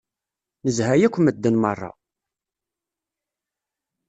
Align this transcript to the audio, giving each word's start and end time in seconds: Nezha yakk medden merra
Nezha 0.65 0.95
yakk 1.01 1.15
medden 1.23 1.55
merra 1.63 1.89